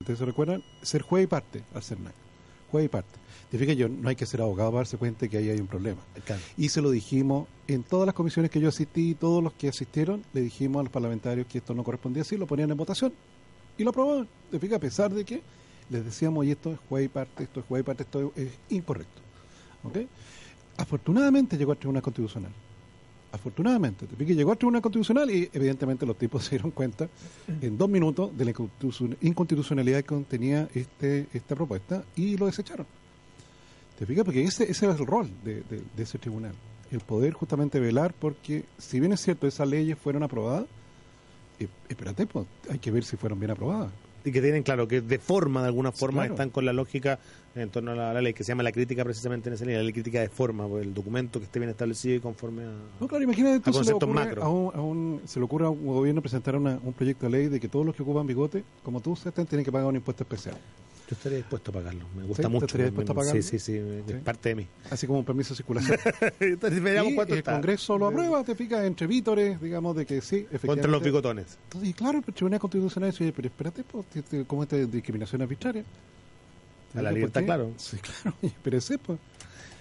[0.00, 0.62] ¿Ustedes se recuerdan?
[0.80, 2.14] Ser juez y parte al CERNAC.
[2.70, 3.10] Juez y parte.
[3.50, 5.66] Te fijas, yo no hay que ser abogado para darse cuenta que ahí hay un
[5.66, 6.00] problema.
[6.56, 10.24] Y se lo dijimos en todas las comisiones que yo asistí, todos los que asistieron,
[10.32, 13.12] le dijimos a los parlamentarios que esto no correspondía así, lo ponían en votación
[13.76, 14.26] y lo aprobaban.
[14.50, 15.42] Te fijas, a pesar de que
[15.90, 18.48] les decíamos, y esto es juez y parte, esto es juez y parte, esto es
[18.70, 19.20] incorrecto.
[19.84, 19.98] ¿Ok?
[20.78, 22.52] Afortunadamente llegó al Tribunal Constitucional
[23.32, 24.06] afortunadamente.
[24.06, 27.08] que llegó al Tribunal Constitucional y evidentemente los tipos se dieron cuenta
[27.60, 28.52] en dos minutos de la
[29.20, 32.86] inconstitucionalidad que contenía este, esta propuesta y lo desecharon.
[33.98, 34.24] ¿Te fijas?
[34.24, 35.62] Porque ese, ese es el rol de,
[35.96, 36.52] ese tribunal.
[36.90, 40.66] El poder justamente velar porque, si bien es cierto, esas leyes fueron aprobadas,
[41.58, 43.90] eh, espérate, pues, hay que ver si fueron bien aprobadas
[44.30, 47.18] que tienen, claro, que de forma, de alguna forma, están con la lógica
[47.54, 49.84] en torno a la, ley, que se llama la crítica precisamente en esa línea, la
[49.84, 53.08] ley crítica de forma, pues, el documento que esté bien establecido y conforme a, no,
[53.08, 54.42] claro, imagínate a conceptos macro.
[54.42, 57.68] A un, se le ocurre a un gobierno presentar un proyecto de ley de que
[57.68, 60.56] todos los que ocupan bigote, como tú, tienen que pagar un impuesto especial.
[61.12, 62.64] Yo estaría dispuesto a pagarlo, me gusta mucho.
[62.64, 63.42] ¿Estaría dispuesto a pagarlo?
[63.42, 64.66] Sí, sí, sí, es parte de mí.
[64.88, 65.98] Así como un permiso de circulación.
[66.40, 70.66] Entonces, y el Congreso lo aprueba, te pica entre vítores, digamos, de que sí, efectivamente.
[70.66, 71.58] Contra los bigotones.
[71.64, 74.06] Entonces, y claro, el Tribunal Constitucional dice, pero espérate, pues,
[74.46, 75.84] ¿cómo es discriminación arbitraria?
[76.94, 77.72] A la libertad, claro.
[77.76, 79.18] Sí, claro, pero ese, pues.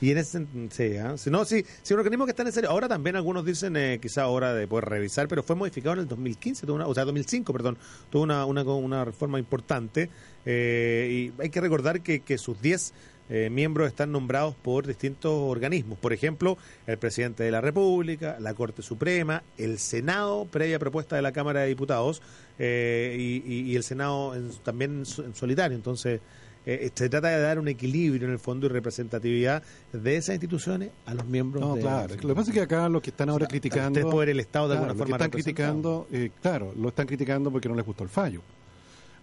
[0.02, 1.16] Y en ese sí, ¿ah?
[1.30, 2.72] no, sí, sí, un organismo que está en serio.
[2.72, 6.08] Ahora también algunos dicen, eh, quizá hora de poder revisar, pero fue modificado en el
[6.08, 7.78] 2015, tuvo una, o sea, 2005, perdón,
[8.10, 10.10] tuvo una, una, una reforma importante.
[10.46, 12.94] Eh, y hay que recordar que, que sus 10
[13.34, 15.98] eh, miembros están nombrados por distintos organismos.
[15.98, 21.22] Por ejemplo, el presidente de la República, la Corte Suprema, el Senado, previa propuesta de
[21.22, 22.22] la Cámara de Diputados,
[22.60, 25.78] eh, y, el Senado también en solitario.
[25.78, 26.20] Entonces,
[26.66, 30.92] eh, se trata de dar un equilibrio en el fondo y representatividad de esas instituciones
[31.06, 31.62] a los miembros.
[31.62, 32.16] No, claro.
[32.16, 34.00] Lo que pasa es que acá los que están ahora criticando.
[34.00, 35.16] Ustedes poder el Estado de alguna forma.
[35.16, 38.42] están criticando, eh, claro, lo están criticando porque no les gustó el fallo.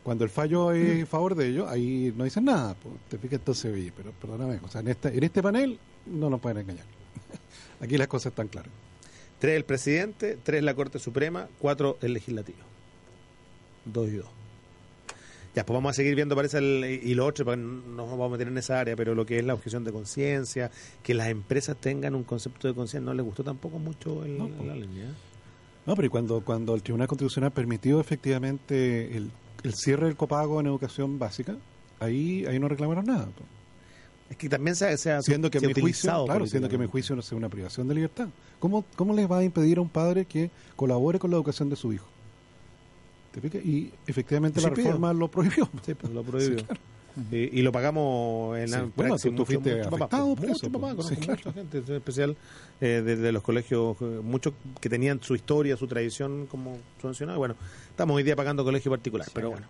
[0.03, 1.01] Cuando el fallo es mm.
[1.01, 2.75] en favor de ellos, ahí no dicen nada.
[2.75, 6.41] Pues, te fijas, entonces, pero perdóname, o sea, en este, en este panel no nos
[6.41, 6.87] pueden engañar.
[7.81, 8.73] Aquí las cosas están claras.
[9.39, 12.59] Tres el presidente, tres la Corte Suprema, cuatro el legislativo.
[13.85, 14.38] Dos y dos.
[15.55, 18.29] Ya, pues vamos a seguir viendo, parece, el, y lo otro, porque no nos vamos
[18.29, 20.71] a meter en esa área, pero lo que es la objeción de conciencia,
[21.03, 24.49] que las empresas tengan un concepto de conciencia, no les gustó tampoco mucho el, no,
[24.65, 25.15] la línea.
[25.87, 29.31] No, pero cuando, cuando el Tribunal Constitucional permitió efectivamente el,
[29.73, 31.57] cierre del copago en educación básica,
[31.99, 33.29] ahí, ahí no reclamaron nada.
[34.31, 37.23] Es que también se, ha siendo que mi juicio, claro, siendo que mi juicio no
[37.23, 38.29] sea una privación de libertad.
[38.59, 41.77] ¿Cómo, ¿Cómo les va a impedir a un padre que colabore con la educación de
[41.77, 42.07] su hijo?
[43.65, 45.69] Y efectivamente la reforma lo prohibió.
[45.85, 46.65] Sí, pues lo prohibió.
[47.33, 50.71] y, lo pagamos en la bueno, tú, fuiste afectado por eso.
[50.71, 51.29] Papá, pues.
[51.29, 52.37] mucha gente, en especial
[52.81, 57.39] eh, de, los colegios, eh, muchos que tenían su historia, su tradición como mencionado.
[57.39, 57.57] Bueno,
[57.99, 59.67] estamos hoy día pagando colegio particular, pero bueno.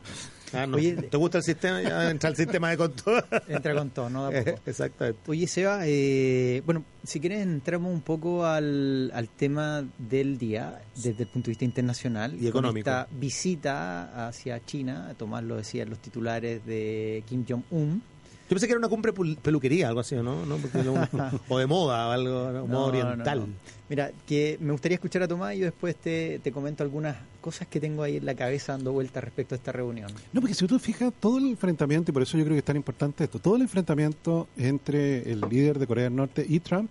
[0.53, 0.66] Ah,
[1.11, 1.81] ¿Te gusta el sistema?
[1.81, 2.93] Ya entra el sistema de con
[3.49, 4.28] Entra con todo, ¿no?
[4.66, 5.19] Exactamente.
[5.28, 11.22] Oye, Seba, eh, bueno, si quieres entramos un poco al, al tema del día desde
[11.22, 12.37] el punto de vista internacional.
[12.39, 12.91] Y económico.
[12.91, 18.03] Esta visita hacia China, Tomás lo decían los titulares de Kim Jong-un
[18.49, 19.12] yo pensé que era una cumbre
[19.43, 20.47] peluquería, algo así, ¿no?
[20.47, 20.56] ¿No?
[21.49, 23.47] o de moda, algo moda oriental.
[23.88, 27.81] Mira, que me gustaría escuchar a Tomás y después te, te comento algunas cosas que
[27.81, 30.10] tengo ahí en la cabeza dando vueltas respecto a esta reunión.
[30.32, 32.65] No, porque si tú fijas, todo el enfrentamiento, y por eso yo creo que es
[32.65, 36.91] tan importante esto, todo el enfrentamiento entre el líder de Corea del Norte y Trump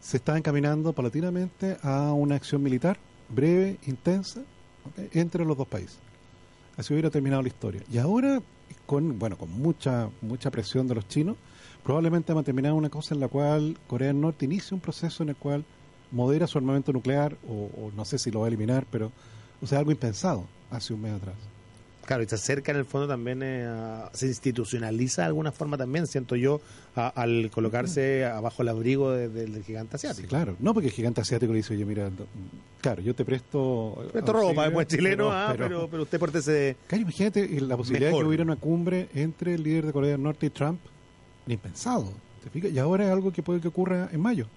[0.00, 2.98] se está encaminando paulatinamente a una acción militar
[3.28, 4.42] breve, intensa,
[5.12, 5.98] entre los dos países.
[6.76, 7.82] Así hubiera terminado la historia.
[7.90, 8.42] Y ahora
[8.86, 11.36] con bueno con mucha mucha presión de los chinos,
[11.84, 15.22] probablemente va a terminar una cosa en la cual Corea del Norte inicie un proceso
[15.22, 15.64] en el cual
[16.12, 19.10] modera su armamento nuclear o, no sé si lo va a eliminar, pero
[19.60, 21.34] o sea, algo impensado hace un mes atrás.
[22.04, 23.64] Claro, y se acerca en el fondo también, eh,
[24.12, 26.60] se institucionaliza de alguna forma también, siento yo,
[26.96, 30.28] al colocarse abajo el abrigo del gigante asiático.
[30.28, 32.10] claro, no porque el gigante asiático le dice, oye, mira,
[32.80, 34.04] claro, yo te presto...
[34.12, 36.76] Presto ropa, es chileno, pero, ah, pero, pero, usted portese...
[36.88, 40.22] Claro, imagínate la posibilidad de que hubiera una cumbre entre el líder de Corea del
[40.22, 40.80] Norte y Trump,
[41.46, 42.12] ni pensado,
[42.42, 42.72] ¿te fijas?
[42.72, 44.48] Y ahora es algo que puede que ocurra en mayo.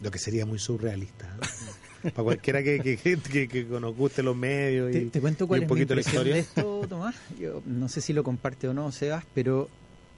[0.00, 1.36] Lo que sería muy surrealista.
[2.02, 5.66] para cualquiera que, que, que, que, nos guste los medios y, te, cuento cuál un
[5.66, 6.34] poquito la historia.
[6.34, 7.16] de esto, Tomás.
[7.38, 9.68] Yo no sé si lo comparte o no, Sebas, pero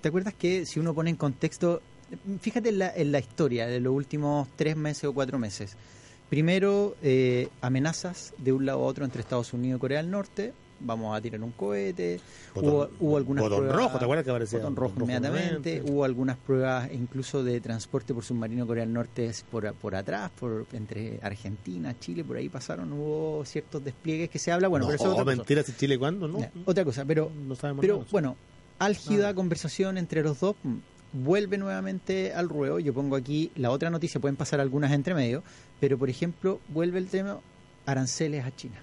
[0.00, 1.80] ¿te acuerdas que si uno pone en contexto,
[2.40, 5.76] fíjate en la, en la historia de los últimos tres meses o cuatro meses?
[6.28, 10.52] Primero, eh, amenazas de un lado a otro entre Estados Unidos y Corea del Norte.
[10.80, 12.20] Vamos a tirar un cohete.
[12.54, 14.58] Botón, hubo, hubo algunas botón pruebas, rojo, ¿te acuerdas que aparecía?
[14.58, 15.82] Botón rojo inmediatamente.
[15.84, 20.66] Hubo algunas pruebas incluso de transporte por submarino Corea del Norte por, por atrás, por
[20.72, 22.92] entre Argentina, Chile, por ahí pasaron.
[22.92, 24.68] Hubo ciertos despliegues que se habla.
[24.68, 26.38] Bueno, no, pero eso en Chile cuándo, ¿no?
[26.64, 28.08] Otra cosa, pero, no sabemos pero nada.
[28.10, 28.36] bueno,
[28.78, 29.34] álgida Nada.
[29.34, 30.76] conversación entre los dos mm,
[31.12, 32.78] vuelve nuevamente al ruedo.
[32.78, 35.42] Yo pongo aquí la otra noticia, pueden pasar algunas entre medio,
[35.80, 37.40] pero por ejemplo, vuelve el tema
[37.86, 38.80] aranceles a China,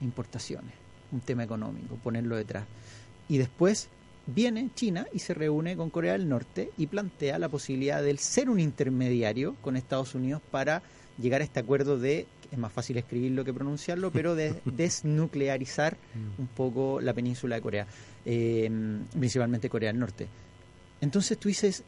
[0.00, 0.72] importaciones,
[1.12, 2.64] un tema económico, ponerlo detrás.
[3.28, 3.88] Y después
[4.26, 8.50] viene China y se reúne con Corea del Norte y plantea la posibilidad de ser
[8.50, 10.82] un intermediario con Estados Unidos para
[11.18, 15.96] llegar a este acuerdo de, es más fácil escribirlo que pronunciarlo, pero de desnuclearizar
[16.38, 17.86] un poco la península de Corea,
[18.24, 18.70] eh,
[19.18, 20.28] principalmente Corea del Norte.
[21.00, 21.84] Entonces tú dices,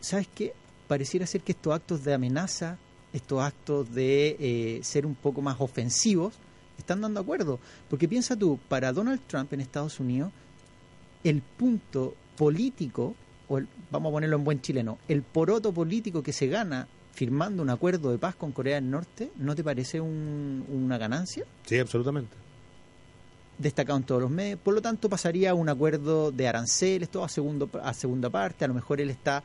[0.00, 0.52] ¿sabes qué?
[0.88, 2.78] Pareciera ser que estos actos de amenaza,
[3.12, 6.34] estos actos de eh, ser un poco más ofensivos,
[6.82, 7.58] están dando acuerdo.
[7.88, 10.30] Porque piensa tú, para Donald Trump en Estados Unidos,
[11.24, 13.14] el punto político,
[13.48, 17.62] o el- vamos a ponerlo en buen chileno, el poroto político que se gana firmando
[17.62, 21.44] un acuerdo de paz con Corea del Norte, ¿no te parece un- una ganancia?
[21.66, 22.36] Sí, absolutamente.
[23.58, 24.58] destacado en todos los medios.
[24.58, 28.64] Por lo tanto, pasaría a un acuerdo de aranceles, todo a, segundo, a segunda parte.
[28.64, 29.44] A lo mejor él está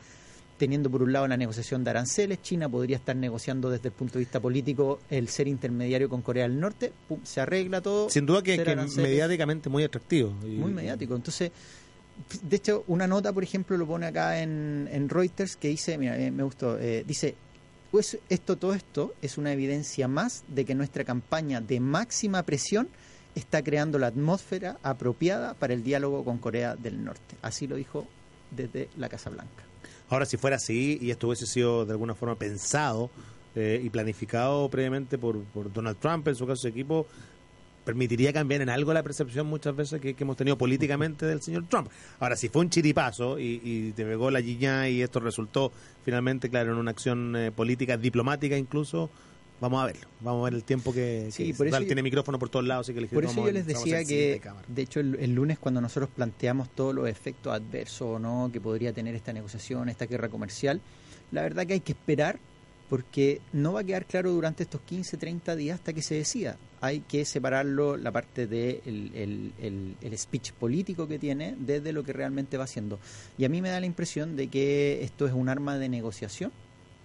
[0.57, 2.42] teniendo por un lado la negociación de aranceles.
[2.42, 6.44] China podría estar negociando desde el punto de vista político el ser intermediario con Corea
[6.48, 6.92] del Norte.
[7.07, 8.09] Pum, se arregla todo.
[8.09, 9.09] Sin duda que, aranceles.
[9.09, 10.33] mediáticamente muy atractivo.
[10.44, 11.15] Y- Muy mediático.
[11.15, 11.51] Entonces,
[12.42, 16.18] de hecho, una nota, por ejemplo, lo pone acá en, en Reuters que dice, mira,
[16.18, 17.36] eh, me gustó, eh, dice,
[17.92, 22.89] pues esto, todo esto es una evidencia más de que nuestra campaña de máxima presión
[23.36, 27.36] está creando la atmósfera apropiada para el diálogo con Corea del Norte.
[27.44, 28.07] Así lo dijo
[28.50, 29.63] desde la Casa Blanca.
[30.09, 33.09] Ahora, si fuera así y esto hubiese sido de alguna forma pensado
[33.56, 37.07] eh, y planificado previamente por, por Donald Trump, en su caso su equipo,
[37.83, 41.65] permitiría cambiar en algo la percepción muchas veces que, que hemos tenido políticamente del señor
[41.69, 41.89] Trump.
[42.19, 45.71] Ahora, si fue un chiripazo y, y te pegó la guiña y esto resultó
[46.04, 49.09] finalmente, claro, en una acción eh, política, diplomática incluso,
[49.59, 50.07] vamos a verlo.
[50.21, 52.50] Vamos a ver el tiempo que, Sí, que por eso Total, yo- tiene micrófono por
[52.50, 55.59] todos lados, así que Por eso yo les decía que, de hecho, el, el lunes
[55.59, 60.06] cuando nosotros planteamos todos los efectos adversos o no que podría tener esta negociación, esta
[60.06, 60.81] guerra comercial,
[61.31, 62.39] la verdad que hay que esperar
[62.89, 66.57] porque no va a quedar claro durante estos 15, 30 días hasta que se decida.
[66.80, 71.92] Hay que separarlo, la parte del de el, el, el speech político que tiene, desde
[71.92, 72.98] lo que realmente va haciendo.
[73.38, 76.51] Y a mí me da la impresión de que esto es un arma de negociación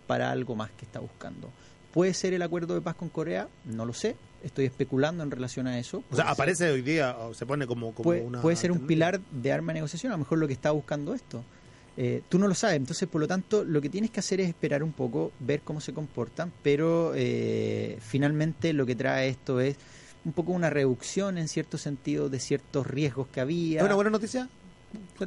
[0.06, 1.50] para algo más que está buscando.
[1.92, 3.48] ¿Puede ser el acuerdo de paz con Corea?
[3.64, 4.16] No lo sé.
[4.42, 6.02] Estoy especulando en relación a eso.
[6.10, 8.40] O sea, ser- aparece hoy día, o se pone como, como puede, una...
[8.42, 11.14] puede ser un pilar de arma de negociación, a lo mejor lo que está buscando
[11.14, 11.44] esto.
[11.96, 14.48] Eh, tú no lo sabes, entonces por lo tanto lo que tienes que hacer es
[14.48, 19.76] esperar un poco, ver cómo se comportan, pero eh, finalmente lo que trae esto es
[20.24, 23.80] un poco una reducción en cierto sentido de ciertos riesgos que había.
[23.80, 24.48] ¿Es una buena noticia?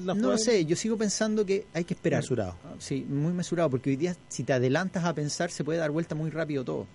[0.03, 2.21] ¿La no lo sé, yo sigo pensando que hay que esperar.
[2.21, 2.55] Mesurado.
[2.79, 6.15] Sí, muy mesurado, porque hoy día si te adelantas a pensar se puede dar vuelta
[6.15, 6.87] muy rápido todo.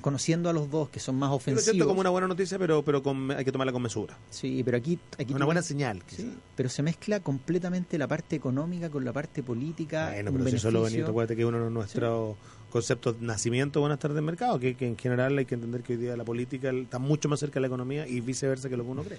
[0.00, 1.64] Conociendo a los dos que son más Yo lo ofensivos.
[1.64, 4.18] siento como una buena noticia, pero, pero con- hay que tomarla con mesura.
[4.30, 6.02] Sí, pero aquí, aquí Una buena señal.
[6.04, 6.22] quizá.
[6.22, 10.10] Sí, pero se mezcla completamente la parte económica con la parte política.
[10.12, 11.02] Bueno, un pero si eso es lo beneficio.
[11.04, 12.36] bonito, acuérdate que uno de nuestros
[12.72, 15.98] conceptos de nacimiento buenas tardes mercado, que, que en general hay que entender que hoy
[15.98, 18.90] día la política está mucho más cerca de la economía y viceversa que lo que
[18.90, 19.18] uno cree.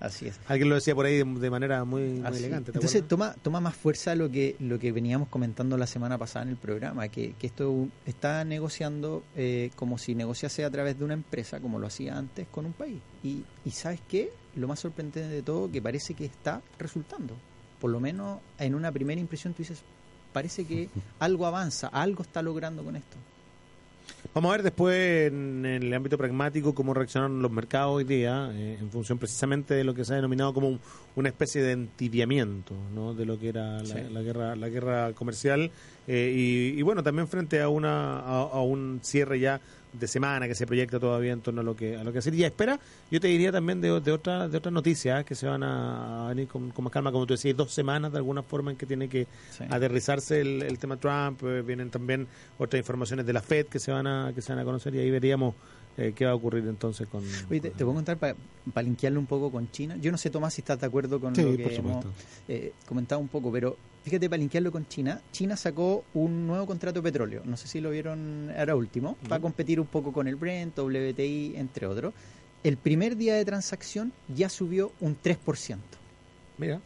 [0.00, 0.40] Así es.
[0.48, 2.72] Alguien lo decía por ahí de, de manera muy, elegante.
[2.72, 6.44] ¿te Entonces toma, toma más fuerza lo que, lo que veníamos comentando la semana pasada
[6.44, 11.04] en el programa, que, que esto está negociando eh, como si negociase a través de
[11.04, 12.98] una empresa, como lo hacía antes, con un país.
[13.22, 14.30] Y, y ¿sabes qué?
[14.56, 17.36] Lo más sorprendente de todo, que parece que está resultando.
[17.80, 19.82] Por lo menos en una primera impresión tú dices,
[20.32, 23.16] parece que algo avanza, algo está logrando con esto.
[24.34, 28.78] Vamos a ver después en el ámbito pragmático cómo reaccionan los mercados hoy día eh,
[28.80, 30.80] en función precisamente de lo que se ha denominado como un-
[31.16, 33.14] una especie de entibiamiento ¿no?
[33.14, 33.98] de lo que era la, Sí.
[34.10, 35.70] la guerra la guerra comercial
[36.06, 39.60] eh, y, y bueno también frente a una a, a un cierre ya
[39.92, 42.34] de semana que se proyecta todavía en torno a lo que a lo que hacer.
[42.34, 42.80] Y a espera
[43.10, 46.28] yo te diría también de, de otra de otras noticias que se van a, a
[46.30, 47.12] venir con, con más calma.
[47.12, 49.64] Como tú decías dos semanas de alguna forma en que tiene que Sí.
[49.68, 52.26] aterrizarse el, el tema Trump, eh, vienen también
[52.58, 54.98] otras informaciones de la Fed que se van a que se van a conocer y
[54.98, 55.54] ahí veríamos
[55.98, 57.22] eh, ¿qué va a ocurrir entonces con...?
[57.50, 58.34] Oye, te, te puedo contar para
[58.82, 59.96] linkearlo un poco con China.
[60.00, 62.04] Yo no sé, Tomás, si estás de acuerdo con Sí, lo que hemos
[62.48, 67.00] eh, comentado un poco, pero fíjate, para linkearlo con China, China sacó un nuevo contrato
[67.00, 67.42] de petróleo.
[67.44, 69.42] No sé si lo vieron ahora último, para No.
[69.42, 72.14] competir un poco con el Brent, WTI, entre otros.
[72.64, 75.78] El primer día de transacción ya subió un 3%.
[76.58, 76.80] Mira,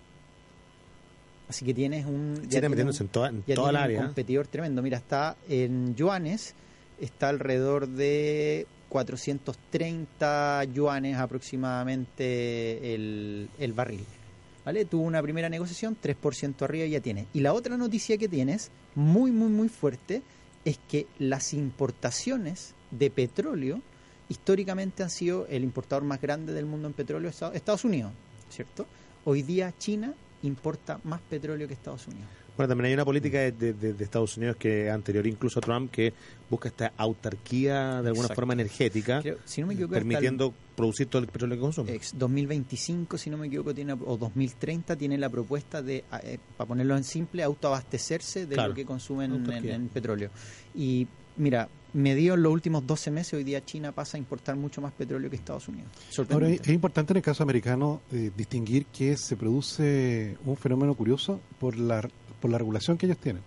[1.48, 2.42] Así que tienes un...
[2.48, 4.00] ya China metiéndose un- en toda, en ya toda el tiene área.
[4.00, 4.82] un competidor tremendo.
[4.82, 6.54] Mira, está en yuanes,
[7.00, 14.05] está alrededor de 430 yuanes aproximadamente el, el barril.
[14.64, 14.85] ¿Vale?
[14.85, 17.26] Tuvo una primera negociación, 3% arriba y ya tiene.
[17.33, 20.23] Y la otra noticia que tienes, muy, muy, muy fuerte,
[20.64, 23.81] es que las importaciones de petróleo
[24.28, 28.12] históricamente han sido el importador más grande del mundo en petróleo, Estados Unidos,
[28.50, 28.87] ¿cierto?
[29.25, 32.28] Hoy día China importa más petróleo que Estados Unidos.
[32.56, 35.90] Bueno, también hay una política de, de- de Estados Unidos que anterior incluso a Trump
[35.90, 36.12] que
[36.48, 38.34] busca esta autarquía de alguna Exacto.
[38.34, 41.60] forma energética, Creo- si no me equivoco, hasta el- permitiendo producir todo el petróleo que
[41.60, 41.92] consume.
[41.94, 46.68] ex 2025, si no me equivoco, tiene, o 2030 tiene la propuesta de, eh, para
[46.68, 48.70] ponerlo en simple, autoabastecerse de Claro.
[48.70, 50.30] lo que consumen en, en petróleo.
[50.75, 54.80] Y mira, medido en los últimos 12 meses, hoy día China pasa a importar mucho
[54.80, 55.88] más petróleo que Estados Unidos.
[56.30, 61.40] Ahora, es importante en el caso americano eh, distinguir que se produce un fenómeno curioso
[61.58, 62.06] por la,
[62.40, 63.43] por la regulación que ellos tienen.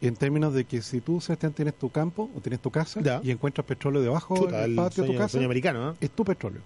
[0.00, 3.20] En términos de que si tú, Sebastián, tienes tu campo o tienes tu casa Ya.
[3.22, 5.94] y encuentras petróleo debajo del el patio de tu casa, sueño americano, ¿eh?
[6.00, 6.60] es tu petróleo.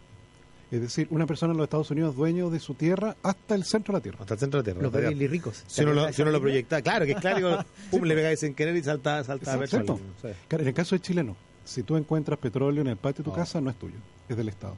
[0.70, 3.62] Es decir, una persona en los Estados Unidos es dueño de su tierra hasta el
[3.64, 4.18] centro de la tierra.
[4.22, 4.82] Hasta el centro de la Tierra.
[4.82, 4.92] los.
[4.92, 5.62] Beverly ricos.
[5.66, 8.40] Si uno, lo, ¿Te si uno lo proyecta, claro que es claro, pum, le pegáis
[8.40, 9.94] sin querer y salta, salta Exacto.
[9.96, 10.02] petróleo.
[10.22, 10.28] Sí.
[10.48, 11.36] Claro, en el caso de Chile no.
[11.64, 13.34] Si tú encuentras petróleo en el patio de tu Oh.
[13.34, 13.94] casa, no es tuyo,
[14.28, 14.76] es del Estado.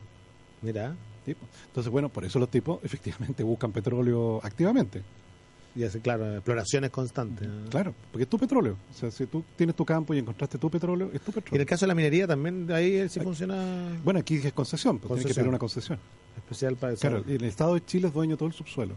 [0.60, 1.34] Mira, ¿sí?
[1.68, 5.02] Entonces, bueno, por eso los tipos efectivamente buscan petróleo activamente.
[5.78, 7.46] Y hace, claro, exploraciones constantes.
[7.46, 7.50] ¿eh?
[7.70, 8.76] Claro, porque es tu petróleo.
[8.90, 11.42] O sea, si tú tienes tu campo y encontraste tu petróleo, es tu Y en
[11.42, 11.60] petróleo.
[11.62, 15.22] el caso de la minería también, ahí sí funciona Bueno, aquí es concesión, pues tienes
[15.22, 15.34] que Concesión.
[15.44, 15.98] pedir una concesión.
[16.36, 17.00] especial para eso.
[17.00, 18.94] Claro, y el Estado de Chile es dueño de todo el subsuelo.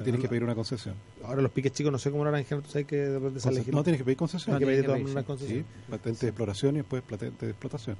[0.00, 0.94] Y tienes que pedir una concesión.
[1.22, 3.60] Ahora los piques chicos, no sé cómo lo harán tú sabes que de repente sale
[3.62, 4.56] Conce- no, tienes que pedir concesión.
[4.56, 5.26] Hay que No, pedir que pedir, unas sí.
[5.26, 5.64] concesiones.
[5.66, 7.96] Sí, patente de exploración y después patente de explotación.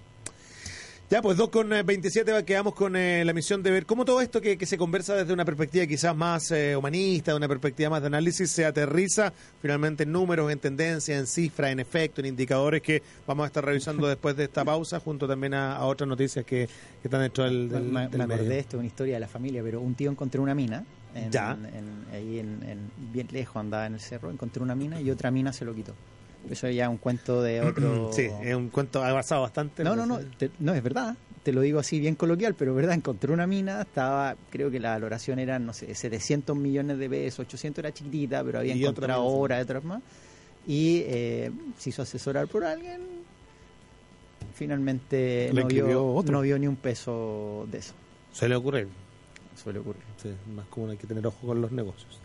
[1.14, 4.20] Ya, pues 2 con eh, 27 quedamos con eh, la misión de ver cómo todo
[4.20, 7.88] esto que, que se conversa desde una perspectiva quizás más eh, humanista, de una perspectiva
[7.88, 12.30] más de análisis, se aterriza finalmente en números, en tendencias, en cifras, en efectos, en
[12.30, 16.08] indicadores que vamos a estar revisando después de esta pausa, junto también a, a otras
[16.08, 16.66] noticias que,
[17.00, 19.28] que están dentro del, del, me, del me acordé de esto, una historia de la
[19.28, 21.52] familia, pero un tío encontró una mina, en, Ya.
[21.52, 25.30] en- ahí en, en- bien lejos andaba en el cerro, encontró una mina y otra
[25.30, 25.94] mina se lo quitó.
[26.50, 28.10] Eso ya es un cuento de otro...
[28.12, 29.82] Sí, es un cuento avanzado bastante.
[29.82, 31.16] No, no, no, te- no, es verdad.
[31.42, 34.80] Te lo digo así bien coloquial, pero es verdad, encontré una mina, estaba, creo que
[34.80, 38.82] la valoración era, no sé, 700 millones de pesos, 800 era chiquitita, pero había Y
[38.82, 40.02] encontrado horas, otras más.
[40.66, 43.00] Y eh, se hizo asesorar por alguien,
[44.54, 47.92] finalmente vio, no vio ni un peso de eso.
[48.32, 48.88] Suele ocurrir.
[49.62, 50.02] Suele ocurrir.
[50.22, 52.18] Sí, más común hay que tener ojo con los negocios.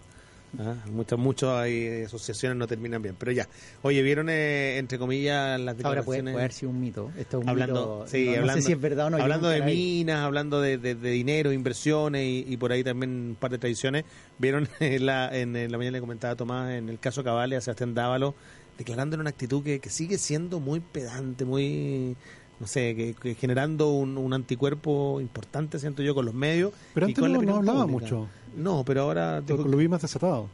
[0.58, 3.48] Ah, muchas, muchos hay asociaciones no terminan bien, pero ya.
[3.84, 6.34] Oye, ¿vieron, eh, entre comillas, las Ahora puede, declaraciones?
[6.34, 7.12] puede haber sido un mito.
[7.18, 8.08] Esto es un hablando, mito.
[8.08, 9.18] sí, no, no hablando, sé si es verdad o no.
[9.18, 12.84] yo hablando nunca de minas, hablando de, de- de dinero, inversiones y, y por ahí
[12.84, 14.06] también un par de tradiciones.
[14.40, 17.62] Vieron en la, en, en la mañana le comentaba Tomás en el caso Cabale a
[17.62, 18.34] Sebastián Dávalo
[18.78, 22.16] declarando en una actitud que, que sigue siendo muy pedante, muy
[22.62, 26.74] no sé, que, que generando un, un anticuerpo importante, siento yo, con los medios.
[26.94, 27.86] Pero y antes no, hablaba pública.
[27.88, 28.28] mucho.
[28.56, 30.50] No, pero ahora Lo vi más desatado.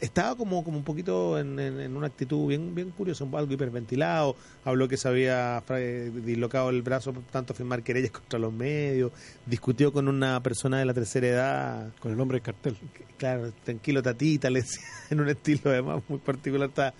[0.00, 3.52] estaba como, como un poquito en, en- en una actitud bien bien curiosa, un- algo
[3.52, 4.34] hiperventilado.
[4.64, 9.12] Habló que se había eh, dislocado el brazo por tanto firmar querellas contra los medios.
[9.46, 11.92] Discutió con una persona de la tercera edad.
[12.00, 12.76] Con el hombre del cartel.
[13.16, 16.68] Claro, tranquilo, tatita, le decía, en un estilo además muy particular.
[16.68, 16.92] Está,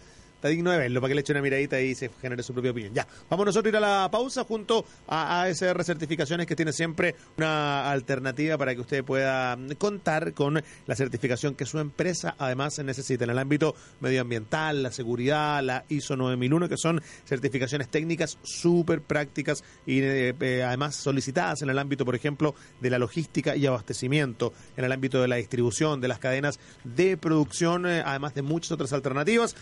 [0.43, 2.73] está digno de verlo, para que le eche una miradita y se genere su propia
[2.73, 2.93] opinión.
[2.93, 7.15] Ya, vamos nosotros a ir a la pausa junto a ASR Certificaciones, que tiene siempre
[7.37, 12.77] una alternativa para que usted pueda mm, contar con la certificación que su empresa además
[12.81, 19.01] necesita en el ámbito medioambiental, la seguridad, la ISO 9001, que son certificaciones técnicas súper
[19.01, 23.65] prácticas y eh, eh, además solicitadas en el ámbito, por ejemplo, de la logística y
[23.67, 28.43] abastecimiento, en el ámbito de la distribución, de las cadenas de producción, eh, además de
[28.43, 29.55] muchas otras alternativas,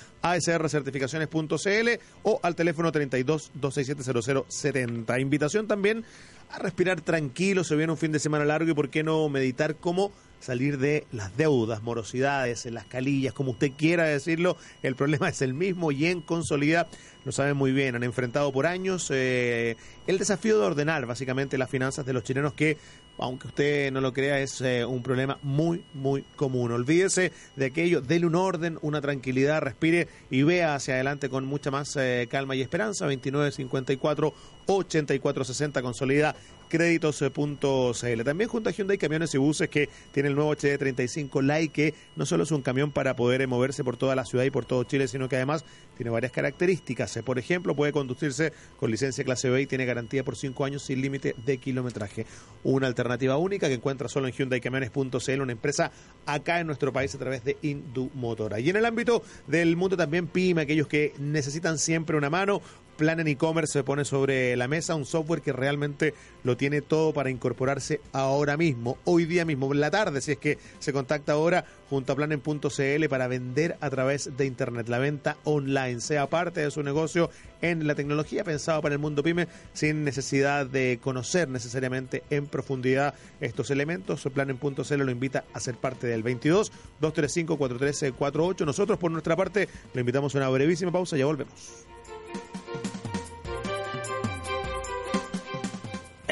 [0.76, 1.88] asrcertificaciones.cl
[2.22, 5.20] o al teléfono 32 267 0070.
[5.20, 6.04] Invitación también
[6.50, 9.76] a respirar tranquilo, se viene un fin de semana largo y por qué no meditar
[9.76, 15.42] cómo salir de las deudas, morosidades, las calillas, como usted quiera decirlo, el problema es
[15.42, 16.88] el mismo y en Consolida
[17.24, 21.68] lo saben muy bien, han enfrentado por años eh, el desafío de ordenar básicamente las
[21.68, 22.78] finanzas de los chilenos que
[23.20, 26.72] aunque usted no lo crea, es eh, un problema muy, muy común.
[26.72, 31.70] Olvídese de aquello, dele un orden, una tranquilidad, respire y vea hacia adelante con mucha
[31.70, 33.04] más eh, calma y esperanza.
[33.04, 34.34] 2954
[34.66, 36.34] 8460 consolida
[36.70, 38.22] créditos.cl.
[38.24, 42.24] También junto a Hyundai Camiones y Buses que tiene el nuevo HD35 Lai que no
[42.24, 45.08] solo es un camión para poder moverse por toda la ciudad y por todo Chile,
[45.08, 45.64] sino que además
[45.96, 47.18] tiene varias características.
[47.24, 51.02] Por ejemplo, puede conducirse con licencia clase B y tiene garantía por 5 años sin
[51.02, 52.24] límite de kilometraje.
[52.62, 55.90] Una alternativa única que encuentra solo en HyundaiCamiones.cl, una empresa
[56.24, 58.60] acá en nuestro país a través de Indumotora.
[58.60, 62.62] Y en el ámbito del mundo también PYME, aquellos que necesitan siempre una mano,
[63.00, 66.12] Plan en e-commerce se pone sobre la mesa un software que realmente
[66.44, 70.36] lo tiene todo para incorporarse ahora mismo, hoy día mismo, en la tarde, si es
[70.36, 75.38] que se contacta ahora junto a planen.cl para vender a través de Internet, la venta
[75.44, 77.30] online, sea parte de su negocio
[77.62, 83.14] en la tecnología pensado para el mundo pyme, sin necesidad de conocer necesariamente en profundidad
[83.40, 84.28] estos elementos.
[84.30, 88.66] Planen.cl lo invita a ser parte del 22 235 41348.
[88.66, 91.86] Nosotros, por nuestra parte, lo invitamos a una brevísima pausa, ya volvemos.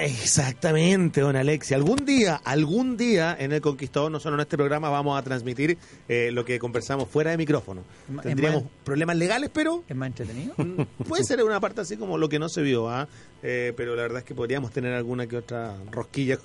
[0.01, 1.75] Exactamente, don Alexi.
[1.75, 5.77] Algún día, algún día en El Conquistador, no solo en este programa, vamos a transmitir
[6.09, 7.83] eh, lo que conversamos fuera de micrófono.
[8.23, 9.85] Tendríamos problemas legales, pero...
[9.89, 10.55] ¿Es más entretenido?
[10.57, 13.09] Mm, puede ser una parte así como lo que no se vio, ¿ah?
[13.43, 16.39] Eh, pero la verdad es que podríamos tener alguna que otra rosquilla.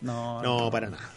[0.00, 1.10] no, no, para nada.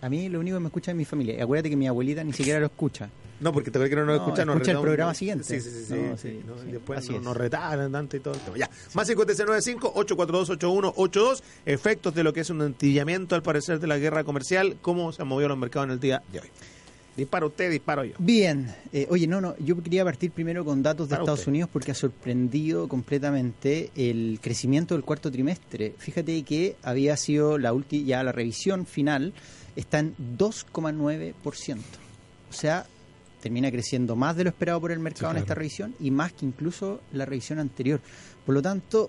[0.00, 1.42] a mí lo único que me escucha es mi familia.
[1.42, 3.08] Acuérdate que mi abuelita ni siquiera lo escucha.
[3.40, 5.44] No, porque te que no nos escucha, nos escucha el programa siguiente.
[5.44, 5.94] Sí, sí, sí.
[6.16, 6.40] sí,
[6.70, 8.34] después nos, nos retaran tanto y todo.
[8.56, 11.42] Ya, más 5695-842-8182.
[11.66, 14.78] Efectos de lo que es un antillamiento, al parecer, de la guerra comercial.
[14.80, 16.48] ¿Cómo se han movido los mercados en el día de hoy?
[17.16, 18.14] Dispara usted, disparo yo.
[18.18, 21.92] Bien, eh, oye, no, no, yo quería partir primero con datos de Estados Unidos porque
[21.92, 25.94] ha sorprendido completamente el crecimiento del cuarto trimestre.
[25.96, 29.32] Fíjate que había sido la última, ya la revisión final
[29.76, 31.78] está en 2,9%.
[32.50, 32.86] O sea,
[33.40, 36.46] termina creciendo más de lo esperado por el mercado en esta revisión y más que
[36.46, 38.00] incluso la revisión anterior.
[38.44, 39.08] Por lo tanto,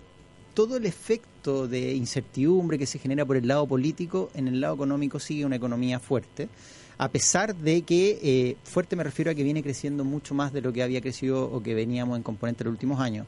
[0.53, 4.75] todo el efecto de incertidumbre que se genera por el lado político, en el lado
[4.75, 6.49] económico sigue una economía fuerte,
[6.97, 10.61] a pesar de que eh, fuerte me refiero a que viene creciendo mucho más de
[10.61, 13.27] lo que había crecido o que veníamos en componente en los últimos años.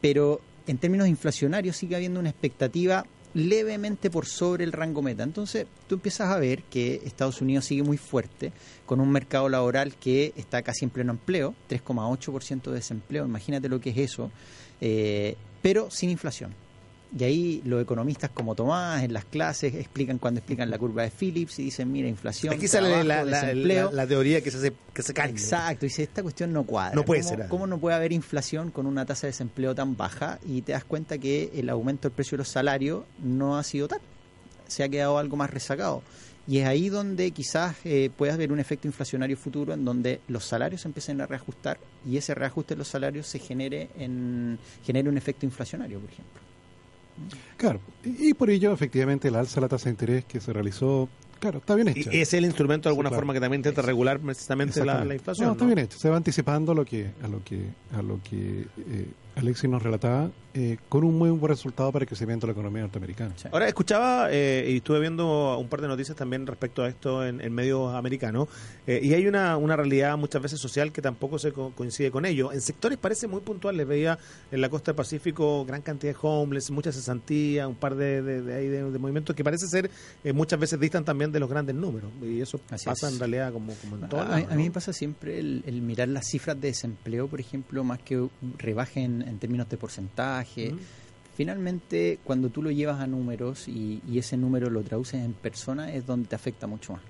[0.00, 5.22] Pero en términos inflacionarios sigue habiendo una expectativa levemente por sobre el rango meta.
[5.22, 8.52] Entonces, tú empiezas a ver que Estados Unidos sigue muy fuerte,
[8.86, 13.80] con un mercado laboral que está casi en pleno empleo, 3,8% de desempleo, imagínate lo
[13.80, 14.30] que es eso,
[14.80, 16.54] eh, pero sin inflación.
[17.16, 21.10] Y ahí los economistas como Tomás en las clases explican cuando explican la curva de
[21.10, 25.14] Phillips y dicen, mira, inflación, Aquí sale la, la, teoría que se, hace, que se
[25.14, 25.30] cae.
[25.30, 26.94] Exacto, dice, esta cuestión no cuadra.
[26.94, 27.48] No puede ¿Cómo, ser.
[27.48, 30.38] ¿Cómo no puede haber inflación con una tasa de desempleo tan baja?
[30.46, 33.88] Y te das cuenta que el aumento del precio de los salarios no ha sido
[33.88, 34.00] tal.
[34.66, 36.02] Se ha quedado algo más rezagado.
[36.46, 40.44] Y es ahí donde quizás eh, puedas ver un efecto inflacionario futuro en donde los
[40.44, 45.18] salarios empiecen a reajustar y ese reajuste de los salarios se genere en genere un
[45.18, 46.47] efecto inflacionario, por ejemplo.
[47.56, 51.08] Claro, y, por ello efectivamente el alza de la tasa de interés que se realizó,
[51.40, 52.10] claro, está bien hecha.
[52.12, 55.48] Y es el instrumento de alguna forma que también intenta regular precisamente la, inflación.
[55.48, 57.60] No, está bien hecho, se va anticipando lo que, a lo que,
[57.96, 59.06] a lo que eh,
[59.38, 62.82] Alexis nos relataba, eh, con un muy buen resultado para el crecimiento de la economía
[62.82, 63.32] norteamericana.
[63.36, 63.48] Sí.
[63.52, 67.40] Ahora escuchaba eh, y estuve viendo un par de noticias también respecto a esto en,
[67.40, 68.48] en medios americanos
[68.86, 72.26] eh, y hay una, una realidad muchas veces social que tampoco se co- coincide con
[72.26, 72.52] ello.
[72.52, 74.18] En sectores parece muy puntuales, veía
[74.50, 78.42] en la costa del Pacífico gran cantidad de homeless, mucha cesantía, un par de, de,
[78.42, 79.90] de, ahí de- de movimientos que parece ser
[80.24, 83.12] eh, muchas veces distan también de los grandes números y eso Así pasa es.
[83.14, 86.08] en realidad como, como en todo A, a mí me pasa siempre el, el mirar
[86.08, 90.74] las cifras de desempleo, por ejemplo, más que rebajen en términos de porcentaje.
[91.36, 95.94] Finalmente, cuando tú lo llevas a números y, y ese número lo traduces en personas,
[95.94, 97.02] es donde te afecta mucho más.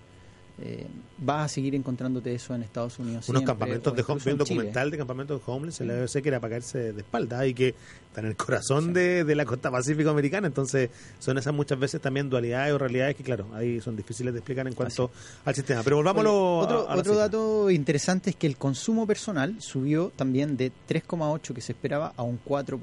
[0.60, 0.86] Eh,
[1.18, 3.28] vas a seguir encontrándote eso en Estados Unidos.
[3.28, 6.20] unos siempre, campamentos de homeless, un en documental de campamentos de homeless, se le sé
[6.22, 7.68] que era para caerse de espalda y que
[8.08, 10.90] está en el corazón de, de la costa pacífico americana, entonces
[11.20, 14.66] son esas muchas veces también dualidades o realidades que claro, ahí son difíciles de explicar
[14.66, 15.10] en cuanto
[15.44, 15.82] al sistema.
[15.84, 19.54] Pero volvámoslo Oye, otro, a, a la otro dato interesante es que el consumo personal
[19.60, 22.78] subió también de 3,8 que se esperaba a un 4%.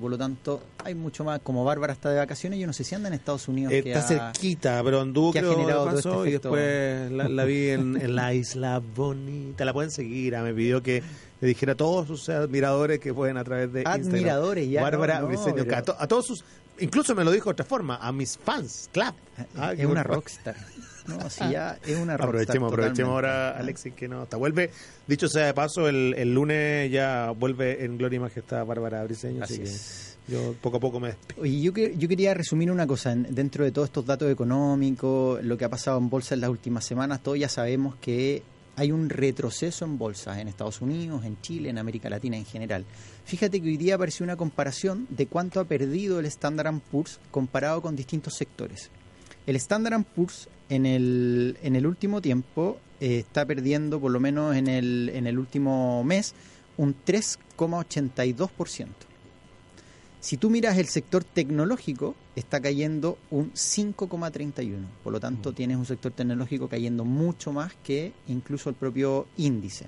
[0.00, 1.40] Por lo tanto, hay mucho más.
[1.40, 3.72] Como Bárbara está de vacaciones, yo no sé si anda en Estados Unidos.
[3.72, 6.48] Eh, que está ha- cerquita, pero anduvo que ha creo, generado todo este y efecto.
[6.54, 9.64] después la, la vi en, en la isla bonita.
[9.64, 10.34] La pueden seguir.
[10.36, 11.02] ah, Me pidió que
[11.40, 14.06] le dijera a todos sus admiradores que pueden a través de Instagram.
[14.08, 16.44] Admiradores, ya, Bárbara no, pero- a, to- a todos sus...
[16.80, 19.14] Incluso me lo dijo de otra forma, a mis fans, clap.
[19.56, 20.54] Ah, es que una por- rockstar.
[21.08, 22.20] No, si ya es una rockstar.
[22.28, 24.36] Aprovechemos, aprovechemos ahora, Alexis, que no está.
[24.36, 24.70] Vuelve,
[25.06, 29.42] dicho sea de paso, el, el lunes ya vuelve en Gloria y Majestad Bárbara Briceño,
[29.42, 30.07] así, Así que es.
[30.28, 31.42] Yo poco a poco me despido.
[31.42, 33.12] Oye, yo, yo quería resumir una cosa.
[33.12, 36.50] En- Dentro de todos estos datos económicos, lo que ha pasado en bolsa en las
[36.50, 38.42] últimas semanas, todos ya sabemos que
[38.76, 42.84] hay un retroceso en bolsas en Estados Unidos, en Chile, en América Latina en general.
[43.24, 47.82] Fíjate que hoy día apareció una comparación de cuánto ha perdido el Standard Poor's comparado
[47.82, 48.90] con distintos sectores.
[49.46, 54.54] El Standard Poor's en el, en el último tiempo eh, está perdiendo, por lo menos
[54.54, 56.34] en el, en el último mes,
[56.76, 58.86] un 3,82%.
[60.20, 64.84] Si tú miras el sector tecnológico, está cayendo un 5,31.
[65.04, 69.86] Por lo tanto, tienes un sector tecnológico cayendo mucho más que incluso el propio índice.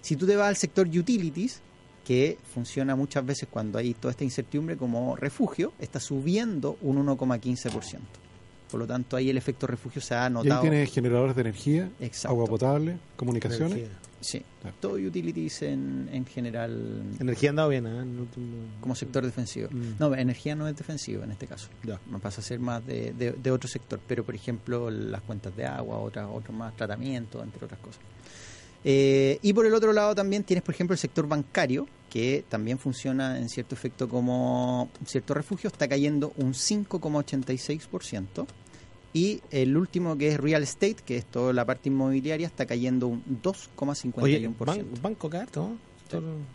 [0.00, 1.60] Si tú te vas al sector utilities,
[2.04, 7.98] que funciona muchas veces cuando hay toda esta incertidumbre como refugio, está subiendo un 1,15%.
[8.70, 10.60] Por lo tanto, ahí el efecto refugio se ha Y ahí notado.
[10.62, 12.28] tienes generadores de energía, Exacto.
[12.34, 13.72] agua potable, comunicaciones.
[13.78, 13.98] Energía.
[14.20, 14.76] Sí, Claro.
[14.80, 18.00] todo utilities en, en general Energía ha andado bien, ¿eh?
[18.00, 19.68] El último- como sector defensivo.
[19.70, 19.92] Mm.
[20.00, 21.68] No, energía no es defensivo en este caso.
[21.84, 22.00] Ya.
[22.10, 25.56] No pasa a ser más de, de- de otro sector, pero por ejemplo las cuentas
[25.56, 28.00] de agua, otras, otros más tratamiento, entre otras cosas.
[28.84, 32.78] Eh, y por el otro lado también tienes, por ejemplo, el sector bancario, que también
[32.78, 38.46] funciona en cierto efecto como cierto refugio, está cayendo un 5,86%.
[39.12, 43.06] Y el último, que es real estate, que es toda la parte inmobiliaria, está cayendo
[43.08, 44.22] un 2,51%.
[44.22, 45.78] Oye, ban- banco carto, ¿no?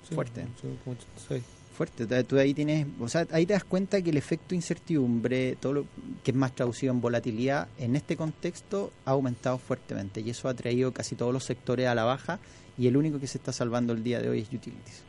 [0.07, 0.45] Sí, fuerte.
[0.61, 1.41] sí,
[1.75, 2.05] fuerte.
[2.05, 5.73] Tú- Tú ahí tienes, o sea, ahí te das cuenta que el efecto incertidumbre, todo
[5.73, 5.85] lo
[6.23, 10.53] que es más traducido en volatilidad, en este contexto ha aumentado fuertemente y eso ha
[10.53, 12.39] traído casi todos los sectores a la baja
[12.77, 15.01] y el único que se está salvando el día de hoy es utilities.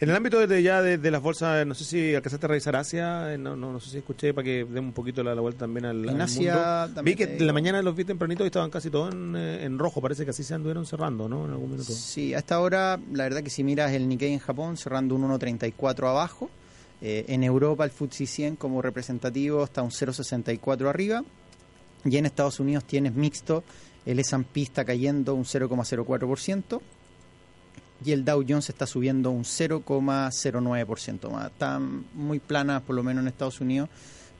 [0.00, 2.74] En el ámbito de ya de, de las bolsas, no sé si alcanzaste a revisar
[2.74, 5.42] Asia, eh, no, no, no sé si escuché para que demos un poquito la, la
[5.42, 6.88] vuelta también al, En al Asia mundo.
[6.88, 9.36] Vi también que te de la mañana los vi tempranito y estaban casi todos en,
[9.36, 11.44] eh, en rojo, parece que así se anduvieron cerrando, ¿no?
[11.44, 11.92] En algún minuto.
[11.92, 15.28] Sí, a esta hora, la verdad que si miras el Nikkei en Japón cerrando un
[15.28, 16.48] 1.34 abajo,
[17.02, 21.22] eh, en Europa el FTSE 100 como representativo está un 0.64 arriba
[22.06, 23.64] y en Estados Unidos tienes mixto,
[24.06, 26.80] el S&P está cayendo un 0,04%
[28.04, 31.46] y el Dow Jones está subiendo un 0,09% más.
[31.50, 33.88] Están muy planas por lo menos en Estados Unidos,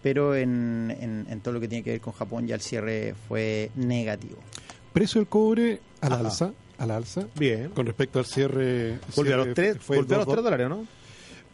[0.02, 3.14] pero en, en- en todo lo que tiene que ver con Japón ya el cierre
[3.28, 4.38] fue negativo.
[4.92, 6.20] Precio del cobre al Ajá.
[6.24, 7.26] alza, al alza.
[7.38, 7.70] Bien.
[7.70, 8.98] Con respecto al cierre.
[9.14, 10.86] Volvió a los cierre tres, fue volvió a dos- los tres dólares, ¿no?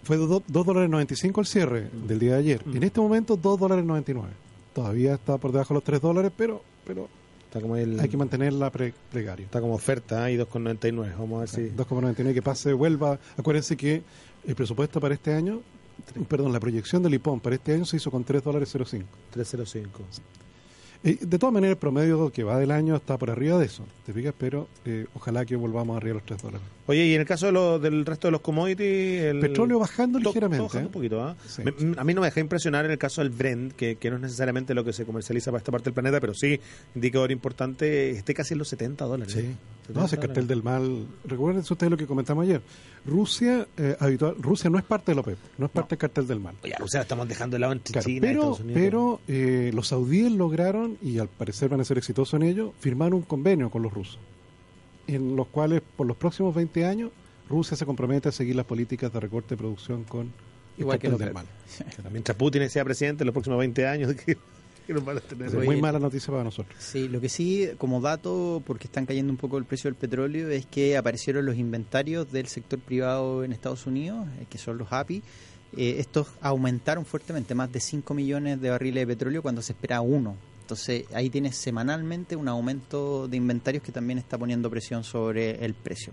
[0.04, 2.62] Fue 2 dólares 95 el cierre del día de ayer.
[2.64, 2.76] Mm.
[2.76, 4.32] En este momento 2 dólares 99.
[4.72, 7.08] Todavía está por debajo de los 3 dólares, pero pero
[7.46, 9.46] Está como el, hay que mantenerla pre precario.
[9.46, 10.35] está como oferta ¿eh?
[10.35, 11.12] y 2,99.
[11.18, 13.18] Vamos a ver si 2,99 que pase, vuelva.
[13.37, 14.02] Acuérdense que
[14.46, 15.62] el presupuesto para este año,
[16.28, 19.06] perdón, la proyección del IPON para este año se hizo con 3 dólares 05.
[19.30, 20.02] 305.
[21.06, 23.84] Eh, de todas maneras, el promedio que va del año está por arriba de eso,
[24.04, 24.34] ¿te fijas?
[24.36, 26.66] Pero eh, ojalá que volvamos arriba de los 3 dólares.
[26.88, 30.18] Oye, y en el caso de lo- del resto de los commodities, el Petróleo bajando
[30.20, 30.62] to- ligeramente.
[30.64, 30.86] bajando ¿eh?
[30.86, 31.36] un poquito.
[31.46, 31.62] Sí.
[31.64, 34.16] Me- a mí no me deja impresionar en el caso del Brent, que, que no
[34.16, 36.60] es necesariamente lo que se comercializa para esta parte del planeta, pero sí,
[36.94, 39.32] indicador importante, esté casi en los 70 dólares.
[39.32, 39.54] Sí.
[39.87, 41.07] 70 No, ese cartel del mal.
[41.25, 42.61] Recuerden ustedes lo que comentamos ayer.
[43.05, 46.27] Rusia, eh, habitual, Rusia no es parte de la OPEP, no es parte del cartel
[46.27, 46.55] del mal.
[46.62, 48.81] Oye, o sea, estamos dejando de lado entre Claro, China y pero Estados Unidos.
[48.83, 53.14] pero eh, los saudíes lograron, y al parecer van a ser exitosos en ello, firmar
[53.14, 54.18] un convenio con los rusos,
[55.07, 57.11] en los cuales por los próximos 20 años
[57.49, 60.33] Rusia se compromete a seguir las políticas de recorte de producción con
[60.79, 61.46] Igual que del mal.
[62.12, 64.14] Mientras Putin sea presidente en los próximos 20 años,
[64.87, 65.49] que, que nos van a tener.
[65.49, 66.77] Es Oye, muy mala noticia para nosotros.
[66.79, 70.49] Sí, lo que sí, como dato, porque están cayendo un poco el precio del petróleo,
[70.49, 74.92] es que aparecieron los inventarios del sector privado en Estados Unidos, eh, que son los
[74.92, 75.22] API.
[75.77, 80.01] Eh, estos aumentaron fuertemente, más de 5 millones de barriles de petróleo cuando se esperaba
[80.01, 80.37] uno.
[80.66, 85.75] Entonces ahí tienes semanalmente un aumento de inventarios que también está poniendo presión sobre el
[85.75, 86.12] precio.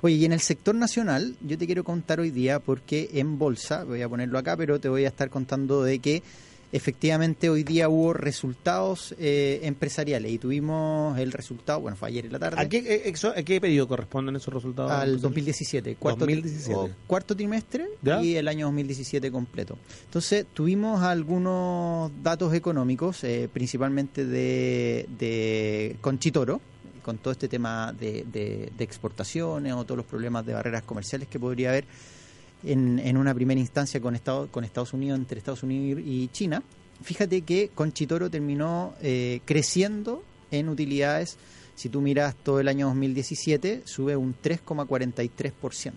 [0.00, 3.84] Oye, y en el sector nacional, yo te quiero contar hoy día porque en bolsa,
[3.84, 6.24] voy a ponerlo acá, pero te voy a estar contando de que
[6.72, 12.32] efectivamente hoy día hubo resultados eh, empresariales y tuvimos el resultado, bueno, fue ayer en
[12.32, 12.60] la tarde.
[12.60, 14.90] ¿A qué, eh, exo- a qué periodo corresponden esos resultados?
[14.90, 16.74] al 2017, cuarto, 2017.
[16.74, 18.22] o cuarto trimestre ¿Ya?
[18.22, 19.76] y el año 2017 completo.
[20.06, 26.60] Entonces, tuvimos algunos datos económicos, eh, principalmente de, de Conchitoro,
[27.02, 31.28] con todo este tema de, de- de exportaciones o todos los problemas de barreras comerciales
[31.28, 31.84] que podría haber
[32.64, 36.62] en, en una primera instancia con, Estado, con Estados Unidos, entre Estados Unidos y China.
[37.02, 41.36] Fíjate que Conchitoro terminó eh, creciendo en utilidades.
[41.74, 45.92] Si tú miras todo el año 2017, sube un 3,43%.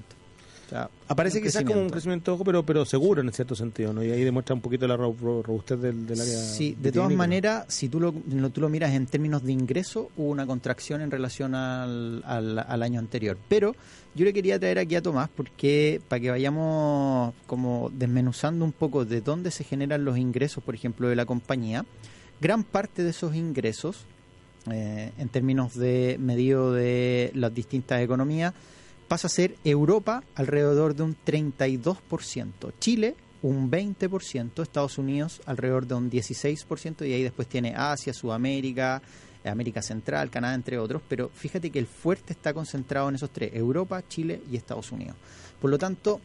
[0.65, 4.04] O sea, Aparece quizás como un crecimiento ojo, pero, pero seguro en cierto sentido, ¿no?
[4.04, 6.38] Y ahí demuestra un poquito la ro- ro- robustez del, del área.
[6.38, 10.10] Sí, de todas maneras, si tú lo, lo- tú lo miras en términos de ingreso,
[10.17, 13.38] hubo una contracción en relación al, al, al año anterior.
[13.47, 13.75] Pero
[14.15, 19.06] yo le quería traer aquí a Tomás porque para que vayamos como desmenuzando un poco
[19.06, 21.86] de dónde se generan los ingresos, por ejemplo, de la compañía,
[22.41, 24.06] gran parte de esos ingresos,
[24.71, 28.54] eh, en términos de medido de las distintas economías,
[29.08, 35.94] pasa a ser Europa alrededor de un 32%, Chile un 20%, Estados Unidos alrededor de
[35.94, 39.04] un 16% y ahí después tiene Asia, Sudamérica,
[39.44, 43.52] América Central, Canadá, entre otros, pero fíjate que el fuerte está concentrado en esos tres,
[43.54, 45.15] Europa, Chile y Estados Unidos.
[45.62, 46.20] Por lo tanto,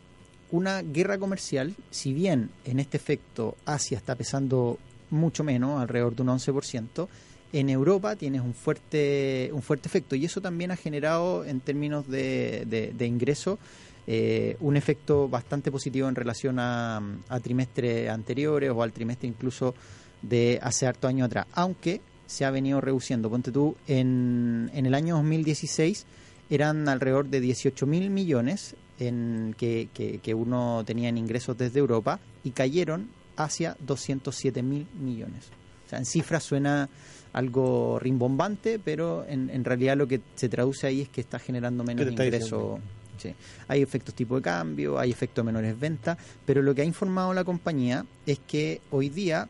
[0.51, 4.79] una guerra comercial, si bien en este efecto Asia está pesando
[5.11, 7.09] mucho menos, alrededor de un 11%,
[7.53, 12.09] en Europa tienes un fuerte, un fuerte efecto y eso también ha generado en términos
[12.09, 13.59] de, de, de ingreso
[14.07, 19.75] eh, un efecto bastante positivo en relación a, a trimestres anteriores o al trimestre incluso
[20.23, 23.31] de hace harto años atrás, aunque se ha venido reduciendo.
[23.31, 26.07] Ponte tú, en, en el año 2016
[26.51, 31.79] eran alrededor de 18 mil millones en que, que, que uno tenía en ingresos desde
[31.79, 35.51] Europa y cayeron hacia 207 mil millones.
[35.87, 36.89] O sea, en cifras suena
[37.33, 41.85] algo rimbombante, pero en, en realidad lo que se traduce ahí es que está generando
[41.85, 42.81] menos ¿Qué te está ingreso.
[43.19, 43.35] Sí.
[43.69, 46.17] Hay efectos tipo de cambio, hay efectos de menores ventas,
[46.47, 49.49] pero lo que ha informado la compañía es que hoy día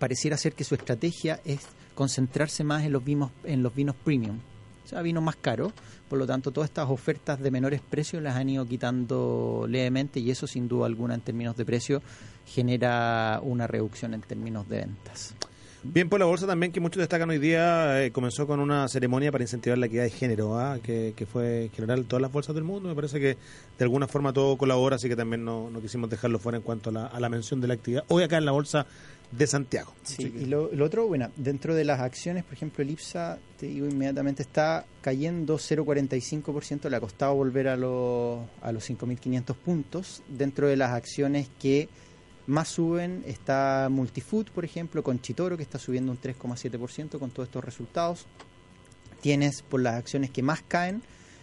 [0.00, 1.60] pareciera ser que su estrategia es
[1.94, 4.38] concentrarse más en los vinos, en los vinos premium,
[4.84, 5.72] o sea, vinos más caros.
[6.08, 10.30] Por lo tanto, todas estas ofertas de menores precios las han ido quitando levemente y
[10.32, 12.02] eso sin duda alguna en términos de precio
[12.44, 15.36] genera una reducción en términos de ventas.
[15.82, 19.32] Bien, por la bolsa también, que muchos destacan hoy día, eh, comenzó con una ceremonia
[19.32, 20.78] para incentivar la equidad de género, ¿ah?
[20.82, 22.90] que, que fue general en todas las bolsas del mundo.
[22.90, 23.38] Me parece que
[23.78, 26.90] de alguna forma todo colabora, así que también no, no quisimos dejarlo fuera en cuanto
[26.90, 28.04] a la, a la mención de la actividad.
[28.08, 28.86] Hoy acá en la bolsa
[29.30, 29.94] de Santiago.
[30.02, 33.66] Sí, y lo, lo otro, bueno, dentro de las acciones, por ejemplo, el IPSA, te
[33.66, 40.22] digo inmediatamente, está cayendo 0,45%, le ha costado volver a los, a los 5.500 puntos.
[40.28, 41.88] Dentro de las acciones que
[42.46, 47.48] más suben está Multifood, por ejemplo, con Chitoro, que está subiendo un 3,7% con todos
[47.48, 48.26] estos resultados.
[49.20, 51.02] Tienes por las acciones que más caen,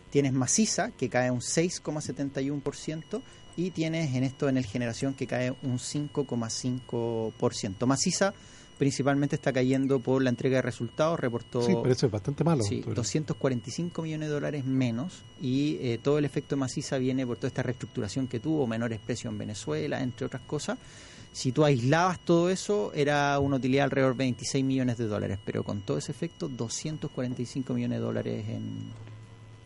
[0.09, 3.21] tienes Maciza, que cae un 6,71%,
[3.55, 7.85] y tienes en esto en el generación que cae un 5,5%.
[7.87, 8.33] Maciza
[8.77, 12.63] principalmente está cayendo por la entrega de resultados, reportó Sí, pero eso es bastante malo.
[12.63, 12.95] sí, doctor.
[12.95, 17.63] 245 millones de dólares menos y eh, todo el efecto Maciza viene por toda esta
[17.63, 20.77] reestructuración que tuvo, menores precios en Venezuela, entre otras cosas.
[21.33, 25.63] Si tú aislabas todo eso, era una utilidad alrededor de 26 millones de dólares, pero
[25.63, 28.91] con todo ese efecto, 245 millones de dólares en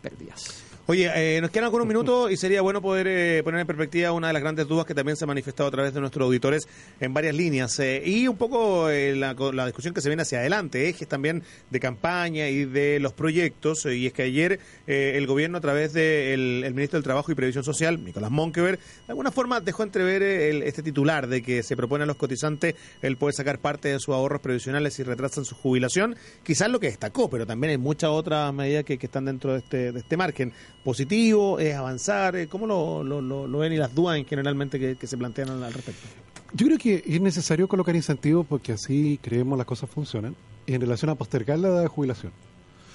[0.02, 0.64] pérdidas.
[0.88, 4.28] Oye, eh, nos quedan algunos minutos y sería bueno poder eh, poner en perspectiva una
[4.28, 6.68] de las grandes dudas que también se ha manifestado a través de nuestros auditores
[7.00, 10.40] en varias líneas eh, y un poco eh, la, la discusión que se viene hacia
[10.40, 13.86] adelante, ejes también de campaña y de los proyectos.
[13.86, 17.32] eh, y es que ayer eh, el gobierno a través del el ministro del Trabajo
[17.32, 21.42] y Previsión Social, Nicolás Monkever, de alguna forma dejó entrever eh, el- este titular de
[21.42, 25.04] que se propone a los cotizantes el poder sacar parte de sus ahorros previsionales si
[25.04, 26.16] retrasan su jubilación.
[26.44, 29.60] Quizás lo que destacó, pero también hay muchas otras medidas que, que están dentro de
[29.60, 30.52] este, de este margen.
[30.84, 35.08] Positivo, es avanzar, eh, ¿cómo lo, lo, ven y las dudas en generalmente que, que
[35.08, 36.08] se plantean al respecto?
[36.54, 40.36] Yo creo que es necesario colocar incentivos porque así creemos las cosas funcionan
[40.68, 42.32] en relación a postergar la edad de jubilación.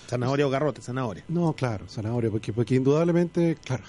[0.08, 1.24] Zanahoria o garrote, zanahoria.
[1.28, 3.82] No, claro, zanahoria, porque, porque indudablemente, claro,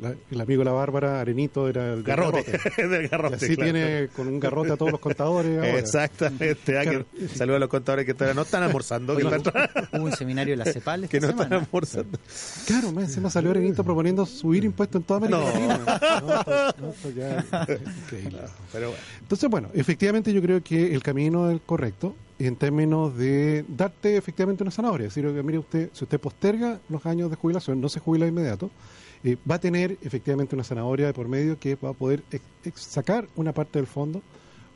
[0.00, 2.86] la- el amigo de la Bárbara, Arenito, era el Garrote, garrote.
[2.88, 3.36] del Y garrote.
[3.36, 3.72] así claro.
[3.72, 5.56] tiene con un garrote a todos los contadores.
[5.58, 5.78] ahora.
[5.78, 6.78] Exactamente.
[6.78, 7.06] ah, Claro.
[7.34, 9.42] Saludos a los contadores que todavía no están almorzando, que, están-
[9.92, 12.18] hubo un seminario de la CEPAL esta que no están almorzando.
[12.66, 15.44] Claro, más encima salió Arenito proponiendo subir impuestos en toda América No.
[15.46, 15.80] Latina.
[16.20, 18.38] No, no, esto ya es increíble.
[18.72, 19.02] Pero bueno.
[19.20, 24.16] Entonces, bueno, efectivamente yo creo que el camino es el correcto en términos de darte
[24.16, 25.06] efectivamente una zanahoria.
[25.06, 28.30] Es decir, mire usted, si usted posterga los años de jubilación, no se jubila de
[28.30, 28.70] inmediato,
[29.24, 32.22] eh, va a tener efectivamente una zanahoria de por medio que va a poder
[32.74, 34.22] sacar una parte del fondo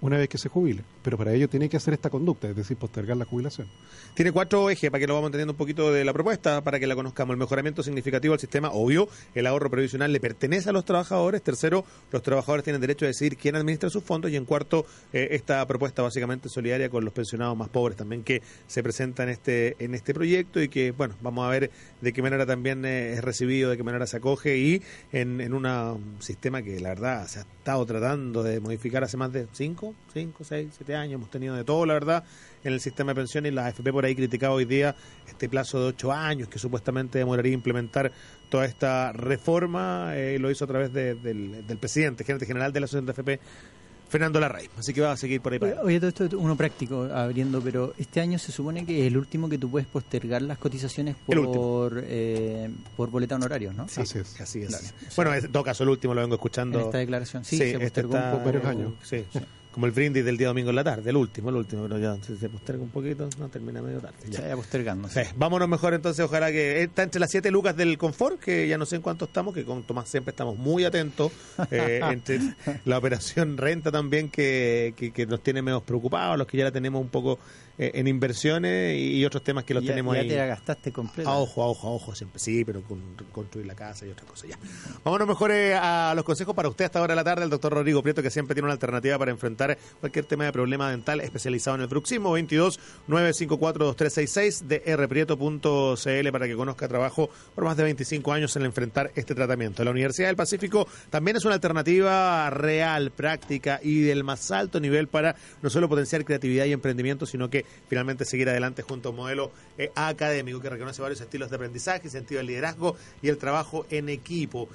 [0.00, 0.82] una vez que se jubile.
[1.02, 3.68] Pero para ello tiene que hacer esta conducta, es decir, postergar la jubilación.
[4.14, 6.86] Tiene cuatro ejes para que lo vamos entendiendo un poquito de la propuesta, para que
[6.86, 7.34] la conozcamos.
[7.34, 11.42] El mejoramiento significativo del sistema, obvio, el ahorro previsional le pertenece a los trabajadores.
[11.42, 14.30] Tercero, los trabajadores tienen derecho a decidir quién administra sus fondos.
[14.30, 18.42] Y en cuarto, eh, esta propuesta básicamente solidaria con los pensionados más pobres también que
[18.66, 22.22] se presenta en este, en este proyecto y que, bueno, vamos a ver de qué
[22.22, 24.82] manera también eh, es recibido, de qué manera se acoge y
[25.12, 29.16] en, en una- un sistema que la verdad se ha estado tratando de modificar hace
[29.16, 31.14] más de cinco, cinco, seis, siete años.
[31.14, 32.24] Hemos tenido de todo, la verdad,
[32.64, 34.94] en el sistema de pensiones y la AFP por ahí criticaba hoy día
[35.28, 38.10] este plazo de ocho años que supuestamente demoraría implementar
[38.48, 42.72] toda esta reforma eh, y lo hizo a través de- del, del presidente, gerente general
[42.72, 43.40] de la Asociación de AFP,
[44.08, 44.70] Fernando Larraín.
[44.78, 47.60] Así que va a seguir por ahí para Oye, todo esto es uno práctico abriendo,
[47.60, 51.16] pero este año se supone que es el último que tú puedes postergar las cotizaciones
[51.26, 53.82] por eh, por boleta honorarios, ¿no?
[53.82, 54.40] Así es.
[54.40, 54.68] Así es.
[54.68, 54.84] Claro.
[55.16, 56.78] Bueno, en todo caso, el último lo vengo En escuchando.
[56.80, 57.44] esta declaración.
[57.44, 58.44] Sí, Sí, se este postergó está- un poco.
[58.44, 58.92] varios años.
[59.02, 59.24] Sí,
[59.76, 62.16] como el brindis del día domingo en la tarde, el último, el último, pero ya
[62.24, 64.16] se, se posterga un poquito, no termina medio tarde.
[64.22, 64.40] Se ya.
[64.40, 65.06] vaya postergando.
[65.10, 68.78] Sí, vámonos mejor entonces, ojalá que está entre las siete lucas del confort, que ya
[68.78, 71.30] no sé en cuánto estamos, que con Tomás siempre estamos muy atentos,
[71.70, 72.40] eh, entre
[72.86, 76.72] la operación renta también que, que, que nos tiene menos preocupados, los que ya la
[76.72, 77.38] tenemos un poco
[77.78, 80.28] en inversiones y, otros temas que los ya, tenemos ya ahí.
[80.28, 81.30] te la gastaste completa.
[81.30, 83.00] A ojo, a ojo, a ojo, siempre sí, pero con
[83.32, 84.58] construir la casa y otras cosas ya.
[85.04, 87.50] Vámonos mejor eh, a los consejos para usted a esta hora de la tarde, el
[87.50, 91.20] doctor Rodrigo Prieto, que siempre tiene una alternativa para enfrentar cualquier tema de problema dental
[91.20, 97.76] especializado en el bruxismo, 22 954 2366 de rprieto.cl para que conozca trabajo por más
[97.76, 99.84] de 25 años en enfrentar este tratamiento.
[99.84, 105.08] La Universidad del Pacífico también es una alternativa real, práctica y del más alto nivel
[105.08, 109.16] para no solo potenciar creatividad y emprendimiento, sino que finalmente seguir adelante junto a un
[109.16, 113.86] modelo eh, académico que reconoce varios estilos de aprendizaje, sentido del liderazgo y el trabajo
[113.90, 114.68] en equipo.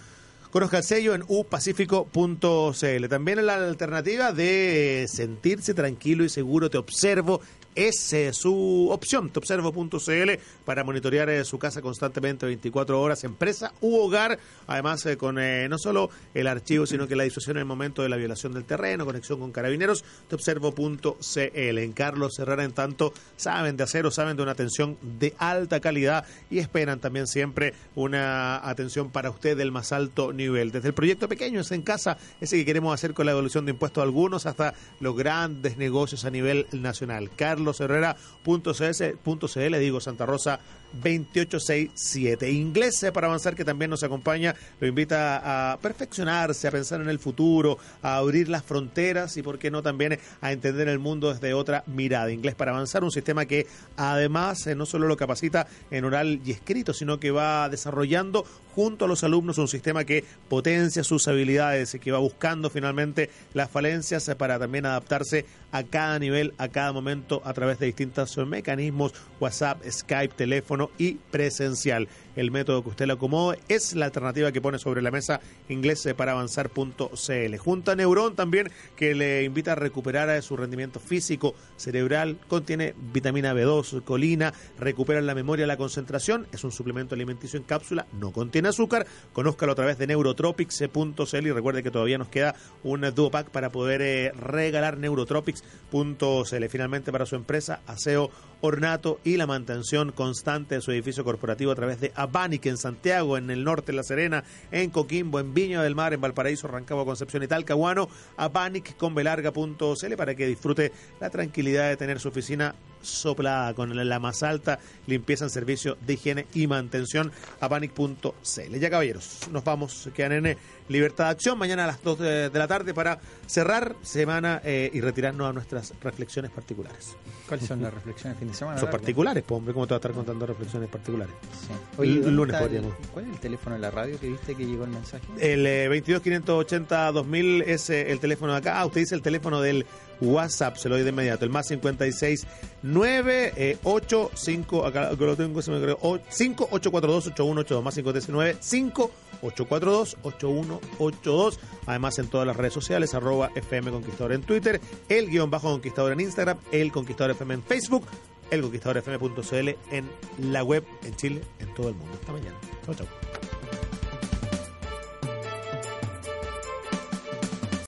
[0.52, 3.08] Conozca el sello en upacífico.cl.
[3.08, 7.40] También en la alternativa de sentirse tranquilo y seguro, te observo.
[7.74, 10.32] Es su opción, teobservo.cl,
[10.66, 14.38] para monitorear eh, su casa constantemente 24 horas, empresa u hogar.
[14.68, 18.04] Además, eh, con eh, no solo el archivo, sino que la disuasión en el momento
[18.04, 21.78] de la violación del terreno, conexión con carabineros, teobservo.cl.
[21.78, 26.26] En Carlos Herrera, en tanto, saben de acero, saben de una atención de alta calidad
[26.50, 30.72] y esperan también siempre una atención para usted del más alto nivel.
[30.72, 33.72] Desde el proyecto pequeño, es en casa, ese que queremos hacer con la devolución de
[33.72, 37.30] impuestos algunos, hasta los grandes negocios a nivel nacional.
[37.62, 40.60] carlosherrera.cl, digo Santa Rosa
[40.94, 42.52] 2867.
[42.52, 47.20] Inglés para avanzar, que también nos acompaña, lo invita a perfeccionarse, a pensar en el
[47.20, 51.54] futuro, a abrir las fronteras y, por qué no, también a entender el mundo desde
[51.54, 52.32] otra mirada.
[52.32, 56.52] Inglés para avanzar, un sistema que además eh, no solo lo capacita en oral y
[56.52, 58.46] escrito, sino que va desarrollando
[58.76, 63.30] junto a los alumnos un sistema que potencia sus habilidades y que va buscando finalmente
[63.54, 67.88] las falencias eh, para también adaptarse a cada nivel, a cada momento, a través de
[67.88, 72.08] distintos mecanismos, WhatsApp, Skype, teléfono y presencial.
[72.36, 76.08] El método que usted le acomode es la alternativa que pone sobre la mesa inglés
[76.16, 77.58] para avanzar.cl.
[77.58, 84.04] Junta Neurón también, que le invita a recuperar su rendimiento físico, cerebral, contiene vitamina B2,
[84.04, 89.06] colina, recupera la memoria, la concentración, es un suplemento alimenticio en cápsula, no contiene azúcar,
[89.34, 93.72] conózcalo a través de neurotropics.cl y recuerde que todavía nos queda un duo pack para
[93.72, 96.66] poder eh, regalar neurotropics.cl.
[96.70, 98.30] Finalmente para su empresa, aseo
[98.62, 103.38] ornato y la mantención constante de su edificio corporativo a través de Abanic en Santiago,
[103.38, 107.06] en el norte de La Serena, en Coquimbo, en Viña del Mar, en Valparaíso, Rancagua,
[107.06, 112.76] Concepción y Talcahuano, Abanic con velarga.cl para que disfrute la tranquilidad de tener su oficina
[113.02, 118.80] soplada con la más alta limpieza en servicio de higiene y mantención abanic.cl.
[118.80, 122.52] Ya caballeros, nos vamos, quedan en eh, Libertad de Acción mañana a las 2 de,
[122.54, 127.16] la tarde para cerrar semana eh, y retirarnos a nuestras reflexiones particulares.
[127.48, 128.38] ¿Cuáles son las reflexiones?
[128.52, 128.78] De semana.
[128.78, 128.98] Son largo.
[129.00, 131.34] particulares, pues, hombre, ¿cómo te vas a estar contando reflexiones particulares?
[131.68, 131.74] Sí.
[132.04, 132.94] El ¿dónde lunes el- podríamos.
[133.14, 135.24] ¿Cuál es el teléfono de la radio que viste que llegó el mensaje?
[135.40, 138.80] El eh, 22 580 2000 es eh, el teléfono de acá.
[138.80, 139.86] Ah, usted dice el teléfono del
[140.22, 141.46] WhatsApp, se lo doy de inmediato.
[141.46, 142.48] El más 56
[142.84, 145.98] 9 eh, 8 5 acá, lo tengo, se me creó.
[146.30, 149.12] 5 842 8182 más 539 5
[149.42, 151.60] 842 8182.
[151.88, 156.14] Además en todas las redes sociales, arroba FM Conquistador en Twitter, el guion bajo Conquistador
[156.14, 158.06] en Instagram, el Conquistador FM en Facebook,
[158.52, 160.10] el conquistadorfm.cl en
[160.52, 162.18] la web en Chile, en todo el mundo.
[162.20, 162.58] Hasta mañana.
[162.86, 163.41] Chao, chao.